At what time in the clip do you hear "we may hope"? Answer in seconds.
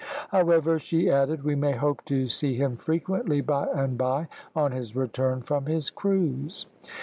1.43-2.03